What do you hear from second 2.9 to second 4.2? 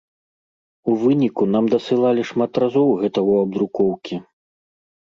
гэта ў абдрукоўкі.